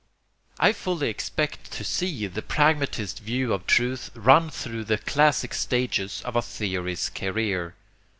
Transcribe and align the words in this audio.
I 0.59 0.73
fully 0.73 1.09
expect 1.09 1.69
to 1.73 1.83
see 1.83 2.25
the 2.25 2.41
pragmatist 2.41 3.19
view 3.19 3.53
of 3.53 3.67
truth 3.67 4.09
run 4.15 4.49
through 4.49 4.85
the 4.85 4.97
classic 4.97 5.53
stages 5.53 6.23
of 6.25 6.35
a 6.35 6.41
theory's 6.41 7.07
career. 7.07 7.75